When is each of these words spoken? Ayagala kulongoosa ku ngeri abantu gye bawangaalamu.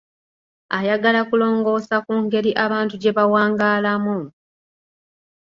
Ayagala 0.77 1.21
kulongoosa 1.29 1.95
ku 2.05 2.13
ngeri 2.23 2.51
abantu 2.65 2.95
gye 3.01 3.11
bawangaalamu. 3.17 4.17